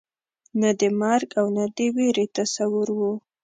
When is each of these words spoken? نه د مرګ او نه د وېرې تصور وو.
نه 0.61 0.69
د 0.79 0.81
مرګ 1.01 1.29
او 1.39 1.45
نه 1.57 1.65
د 1.75 1.77
وېرې 1.95 2.25
تصور 2.37 2.87
وو. 2.97 3.13